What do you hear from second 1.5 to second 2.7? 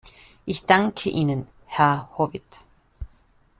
Herr Howitt.